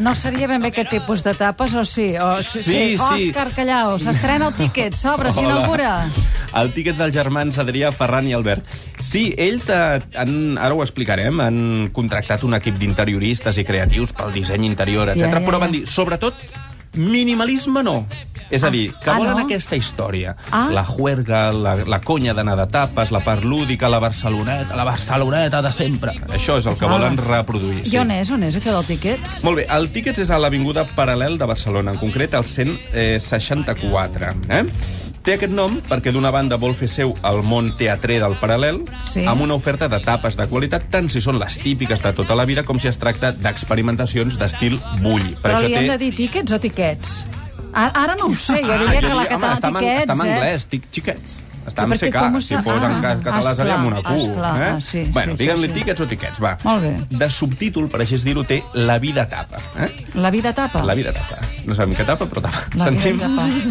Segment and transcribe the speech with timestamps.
[0.00, 2.14] No seria ben bé aquest tipus de tapes, o sí?
[2.16, 3.28] O, Sí, sí.
[3.28, 6.08] Òscar Callao, s'estrena el tiquet, s'obre, s'inaugura.
[6.56, 8.64] El tiquet dels germans Adrià, Ferran i Albert.
[9.04, 11.60] Sí, ells, eh, han, ara ho explicarem, han
[11.92, 15.26] contractat un equip d'interioristes i creatius pel disseny interior, etc.
[15.28, 15.66] Ja, ja, però ja.
[15.66, 16.40] van dir, sobretot,
[16.94, 18.04] minimalisme no.
[18.50, 19.44] És a dir, que Ah, volen no?
[19.44, 20.34] aquesta història.
[20.50, 20.68] Ah.
[20.74, 25.62] La juerga, la, la conya d'anar de tapes, la part lúdica, la Barceloneta, la Barceloneta
[25.62, 26.16] de sempre.
[26.34, 27.84] Això és el que Ah, volen reproduir.
[27.86, 29.44] I on és, on és això dels tiquets?
[29.44, 34.34] Molt bé, el Tickets és a l'Avinguda Paral·lel de Barcelona, en concret al 164.
[34.48, 34.64] Eh?
[35.30, 39.22] Té aquest nom perquè d'una banda vol fer seu el món teatrer del paral·lel Sí.
[39.30, 42.42] amb una oferta de tapes de qualitat tant si són les típiques de tota la
[42.48, 45.36] vida com si es tracta d'experimentacions d'estil bulli.
[45.38, 47.12] Per Però li hem de dir tiquets o tiquets?
[47.72, 50.26] Ara, ara no ho sé, jo diria Ah, que la català està tiquets, està en
[50.26, 50.34] eh?
[50.34, 51.36] anglès, tic, xiquets.
[51.66, 54.14] Està en perquè CK, si fos en ca- català seria amb una Q.
[54.16, 54.70] esclar, eh?
[54.80, 55.78] sí, bueno, sí, diguem-li sí, sí.
[55.80, 56.56] tiquets o tiquets, va.
[56.64, 56.92] Molt bé.
[57.20, 59.60] De subtítol, per així dir-ho, té La vida tapa.
[59.76, 59.90] Eh?
[60.14, 60.82] La vida tapa.
[60.84, 61.36] La vida tapa.
[61.66, 62.64] No sabem què tapa, però tapa.
[62.76, 63.20] La Sentim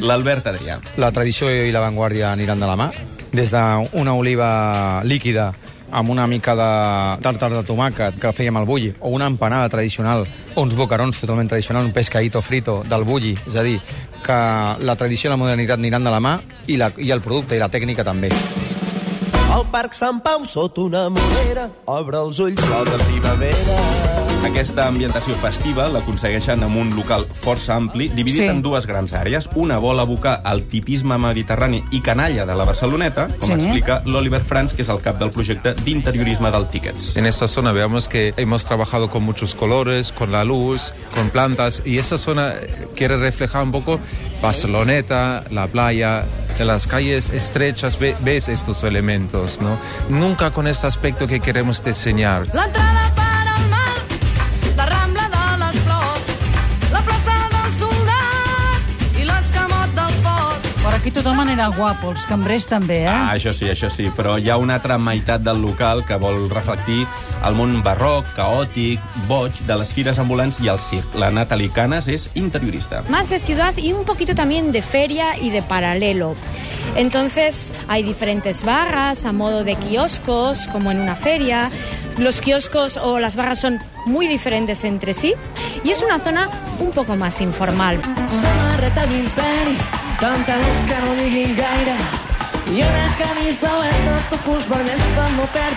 [0.01, 0.79] l'Albert Adrià.
[0.97, 2.91] La tradició i l'avantguàrdia aniran de la mà.
[3.33, 5.53] Des d'una oliva líquida
[5.91, 6.69] amb una mica de
[7.23, 11.49] tàrtar de tomàquet que fèiem al bulli, o una empanada tradicional, o uns bocarons totalment
[11.49, 13.35] tradicionals, un pescadito frito del bulli.
[13.47, 13.79] És a dir,
[14.25, 14.39] que
[14.85, 17.61] la tradició i la modernitat aniran de la mà i, la, i el producte i
[17.61, 18.31] la tècnica també.
[19.49, 24.18] Al Parc Sant Pau, sota una morera, obre els ulls, de primavera.
[24.45, 28.47] Aquesta ambientació festiva l'aconsegueixen amb un local força ampli, dividit Sí.
[28.47, 29.47] en dues grans àrees.
[29.55, 33.53] Una vol abocar el tipisme mediterrani i canalla de la Barceloneta, com Sí.
[33.53, 37.15] explica l'Oliver Franz, que és el cap del projecte d'interiorisme del Tickets.
[37.15, 41.81] En esta zona veamos que hemos trabajado con muchos colores, con la luz, con plantas
[41.85, 42.53] y esta zona
[42.95, 43.99] quiere reflejar un poco
[44.41, 46.23] Barceloneta, la playa,
[46.57, 49.77] en las calles estrechas ve- ves estos elementos, ¿no?
[50.09, 52.41] Nunca con este aspecto que queremos diseñar.
[52.53, 52.98] L'entrada per
[61.29, 63.09] Tothom anirà guapo, els cambrers també, eh?
[63.11, 66.47] Ah, això sí, això sí, però hi ha una altra meitat del local que vol
[66.49, 67.03] reflectir
[67.45, 71.13] el món barroc, caòtic, boig, de les fires ambulants i el circ.
[71.21, 73.03] La Natalie Canas és interiorista.
[73.09, 76.33] más de ciudad y un poquito también de feria y de paralelo.
[76.95, 81.69] Entonces hay diferentes barras a modo de kioscos, como en una feria.
[82.17, 85.35] Los kioscos o las barras son muy diferentes entre sí
[85.83, 88.01] y es una zona un poco más informal.
[90.21, 92.18] 딴딴했을까 너니 힘가이다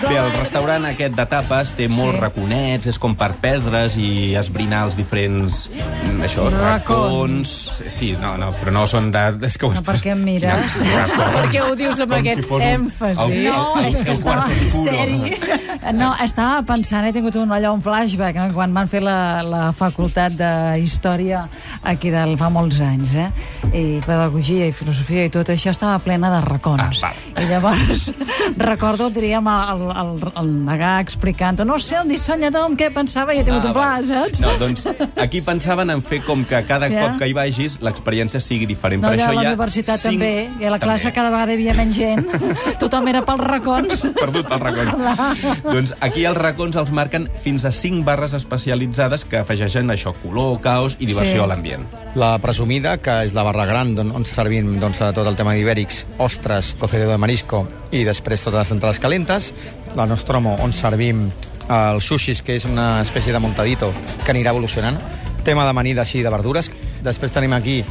[0.03, 2.19] Bé, el restaurant aquest de tapes té molts Sí.
[2.21, 5.69] raconets, és com per perdre's i esbrinar els diferents...
[5.71, 6.59] mm, Això, Racons.
[6.61, 7.53] racons...
[7.87, 9.23] Sí, no, no, però no són de...
[9.47, 10.75] És que ho No, per què em mires?
[10.83, 11.33] Racons.
[11.37, 13.21] Per què ho dius amb Com aquest si èmfasi?
[13.23, 14.45] el- No, el- és que estava...
[14.51, 14.97] oscuro.
[15.93, 18.53] No, estava pensant, he tingut un, allò, un flashback, no?
[18.55, 21.41] quan van fer la, la facultat de Història
[21.83, 23.27] aquí del, fa molts anys, eh?
[23.75, 26.82] I pedagogia i filosofia i tot això estava plena de racons.
[26.83, 27.43] Ah, val.
[27.43, 28.07] I llavors
[28.57, 30.11] recordo, diríem, el, el,
[30.41, 33.99] el negà explicant no sé, el dissenyador en què pensava i he tingut un pla,
[33.99, 34.03] va.
[34.07, 34.39] saps?
[34.43, 34.85] No, doncs
[35.21, 37.07] aquí pensaven en fer com que cada Ja.
[37.07, 39.01] cop que hi vagis l'experiència sigui diferent.
[39.03, 41.15] No, per això a la ha universitat cinc- també, i a la classe També.
[41.15, 42.27] cada vegada hi havia menys gent.
[42.81, 44.03] Tothom era pels racons.
[44.23, 45.63] Perdut pel racons.
[45.63, 50.59] doncs aquí els racons els marquen fins a 5 barres especialitzades que afegeixen això, color,
[50.61, 51.39] caos i diversió Sí.
[51.43, 51.85] a l'ambient.
[52.15, 56.03] La presumida, que és la barra gran, on, on servim doncs, tot el tema d'ibèrics,
[56.21, 59.51] ostres, cocido de marisco i després totes les entrades calentes.
[59.97, 61.27] La Nostromo, on servim
[61.69, 63.91] els sushis, que és una espècie de montadito
[64.23, 64.99] que anirà evolucionant.
[65.43, 66.71] Tema d'amanides i de verdures.
[67.03, 67.81] Després tenim aquí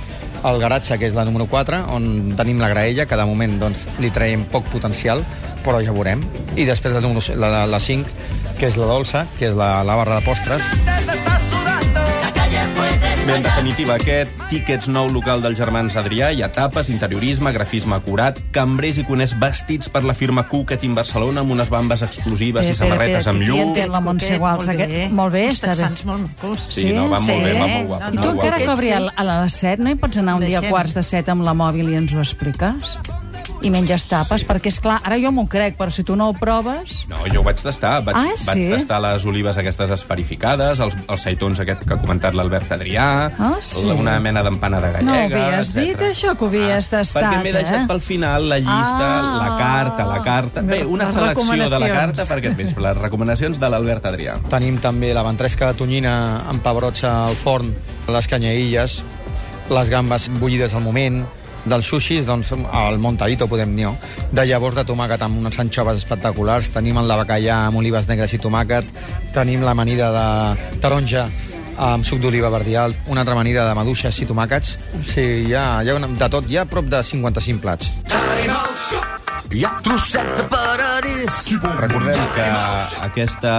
[0.45, 3.87] el garatge, que és la número 4, on tenim la graella, que de moment doncs,
[4.03, 5.23] li traiem poc potencial,
[5.63, 6.25] però ja veurem.
[6.57, 8.17] I després la, número, la, la 5,
[8.59, 11.32] que és la dolça, que és la, la barra de postres,
[13.23, 17.95] Bé, en definitiva, aquest Tickets nou local dels germans Adrià hi ha tapes, interiorisme, grafisme
[17.95, 22.73] acurat, cambrers i coners vestits per la firma Cucat in Barcelona amb unes bambes exclusives
[22.73, 23.71] i samarretes amb llum.
[23.71, 24.67] entén la Montse Guals?
[24.67, 24.91] Molt bé.
[24.91, 25.17] Aquest...
[25.23, 25.95] Molt bé, està bé.
[26.11, 26.67] molt macos.
[26.67, 28.13] Sí, no, van molt bé, van molt guapos.
[28.13, 30.67] I tu encara que obri a les 7 no hi pots anar un dia a
[30.67, 32.99] quarts de 7 amb la mòbil i ens ho expliques?
[33.63, 36.35] I menges tapes, perquè és clar, ara jo m'ho crec, però si tu no ho
[36.35, 37.05] proves...
[37.11, 38.01] No, jo ho vaig tastar.
[38.03, 38.65] Vaig, Ah, vaig sí?
[38.73, 43.07] tastar les olives aquestes esferificades, els, els seitons aquest que ha comentat l'Albert Adrià,
[43.39, 43.87] Ah, sí?
[43.91, 45.39] una mena d'empanada No gallega...
[45.39, 45.87] ho havies etcètera.
[45.87, 47.87] dit, això, que ho havies tastat, Perquè m'he deixat eh?
[47.93, 49.37] pel final la llista, Ah.
[49.39, 50.61] la carta, la carta...
[50.63, 54.35] Bé, una selecció de la carta per aquest vespre, les recomanacions de l'Albert Adrià.
[54.51, 56.17] Tenim també la ventresca de tonyina
[56.51, 57.71] amb pebrots al forn,
[58.09, 58.99] les canyaïlles,
[59.71, 61.23] les gambes bullides al moment,
[61.65, 63.89] dels sushis, doncs, el montadito, podem dir,
[64.33, 68.35] de llavors de tomàquet amb unes anxoves espectaculars, tenim el de bacallà amb olives negres
[68.35, 68.93] i tomàquet,
[69.35, 71.29] tenim l'amanida de taronja
[71.83, 74.77] amb suc d'oliva verdial, una altra amanida de maduixes i tomàquets.
[75.15, 77.93] Sí, hi ha, hi ha una, de tot, hi ha prop de 55 plats.
[79.51, 81.41] Hi ha trossets de paradís.
[81.77, 82.45] Recordem que
[83.05, 83.53] aquesta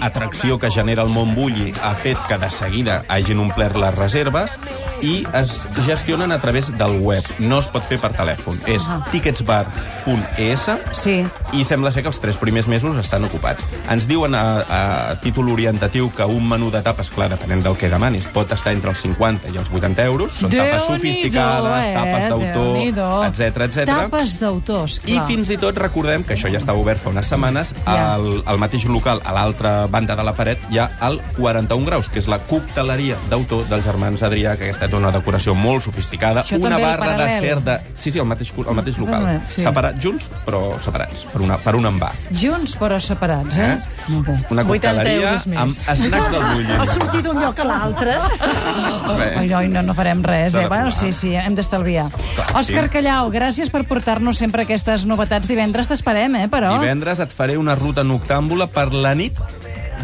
[0.00, 4.54] atracció que genera el Montbulli ha fet que de seguida hagin omplert les reserves
[5.02, 7.26] i es gestionen a través del web.
[7.42, 8.54] No es pot fer per telèfon.
[8.70, 11.16] És ticketsbar.es Sí.
[11.52, 13.66] i sembla ser que els tres primers mesos estan ocupats.
[13.90, 14.80] Ens diuen a, a
[15.20, 18.94] títol orientatiu que un menú de tapes, clar, depenent del que demanis, pot estar entre
[18.94, 20.38] els 50 i els 80 euros.
[20.38, 21.94] Són tapes Déu-n'hi-do, sofisticades, eh?
[21.98, 23.84] tapes d'autor, etc etc.
[23.90, 25.26] Tapes d'autors, I clar.
[25.26, 28.14] fins i tot recordem que això ja estava obert fa unes setmanes, Ja.
[28.14, 32.08] al, al mateix local, a l'altra banda de la paret, hi ha el 41 graus,
[32.08, 36.42] que és la cocteleria d'autor dels germans Adrià, que aquesta té una decoració molt sofisticada,
[36.44, 37.40] Això una barra de paral·lel.
[37.40, 37.78] cer de...
[37.94, 39.26] Sí, sí, al mateix, al mateix local.
[39.26, 39.62] Ah, sí.
[39.62, 42.12] Separats, junts, però separats, per, una, per un envà.
[42.30, 43.72] Junts però separats, eh?
[43.72, 43.78] Eh?
[44.26, 44.36] Bé.
[44.50, 46.76] Una 80 cocteleria amb snacks del Bulli.
[46.78, 48.16] Ha sortit d'un lloc a l'altre.
[49.38, 50.66] Ai, no, no, no farem res, eh?
[50.68, 52.06] Bueno, sí, sí, hem d'estalviar.
[52.54, 52.92] Òscar sí.
[52.96, 55.48] Callau, gràcies per portar-nos sempre aquestes novetats.
[55.48, 56.74] Divendres t'esperem, eh, però...
[56.80, 59.38] Divendres et faré una ruta noctàmbula per la nit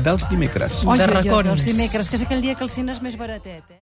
[0.05, 0.85] dels dimecres.
[0.85, 1.51] Oi, de oi, oi, racons.
[1.57, 3.77] els dimecres, que és aquell dia que el cine és més baratet, eh?